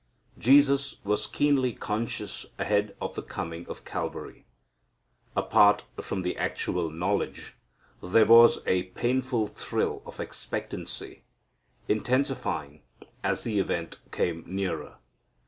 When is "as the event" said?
13.23-14.01